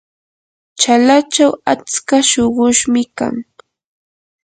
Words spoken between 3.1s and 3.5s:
kan.